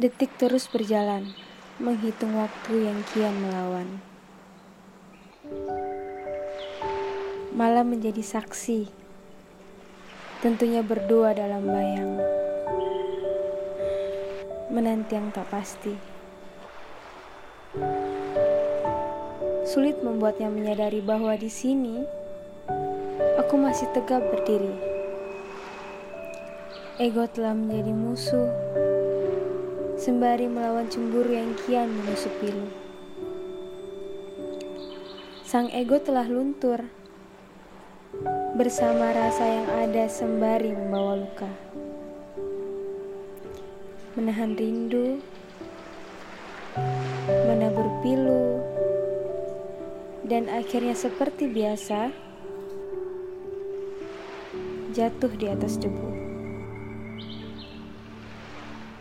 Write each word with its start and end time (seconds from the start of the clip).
Detik 0.00 0.32
terus 0.40 0.64
berjalan, 0.64 1.28
menghitung 1.76 2.32
waktu 2.32 2.88
yang 2.88 3.04
kian 3.12 3.36
melawan. 3.36 4.00
Malam 7.52 7.92
menjadi 7.92 8.24
saksi, 8.24 8.88
tentunya 10.40 10.80
berdua 10.80 11.36
dalam 11.36 11.68
bayang. 11.68 12.16
Menanti 14.72 15.20
yang 15.20 15.28
tak 15.36 15.44
pasti. 15.52 15.92
Sulit 19.68 20.00
membuatnya 20.00 20.48
menyadari 20.48 21.04
bahwa 21.04 21.36
di 21.36 21.52
sini 21.52 22.00
aku 23.36 23.52
masih 23.60 23.84
tegap 23.92 24.24
berdiri. 24.32 24.72
Ego 26.96 27.28
telah 27.28 27.52
menjadi 27.52 27.92
musuh 27.92 28.48
sembari 30.00 30.48
melawan 30.48 30.88
cemburu 30.88 31.28
yang 31.28 31.52
kian 31.60 31.92
menusuk 31.92 32.32
pilu. 32.40 32.72
Sang 35.44 35.68
ego 35.76 36.00
telah 36.00 36.24
luntur 36.24 36.88
bersama 38.56 39.12
rasa 39.12 39.44
yang 39.44 39.68
ada 39.68 40.08
sembari 40.08 40.72
membawa 40.72 41.20
luka. 41.20 41.52
Menahan 44.16 44.56
rindu, 44.56 45.20
menabur 47.44 47.92
pilu, 48.00 48.56
dan 50.24 50.48
akhirnya 50.48 50.96
seperti 50.96 51.44
biasa 51.44 52.08
jatuh 54.96 55.32
di 55.36 55.44
atas 55.44 55.76
debu. 55.76 56.29